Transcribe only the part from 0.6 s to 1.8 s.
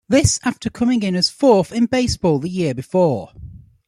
coming in as fourth